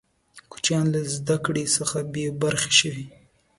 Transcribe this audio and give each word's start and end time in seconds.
کوچنیان 0.51 0.85
له 0.93 0.99
زده 1.15 1.37
کړي 1.45 1.63
څخه 1.75 1.97
بې 2.13 2.25
برخې 2.41 2.71
شوې. 2.79 3.05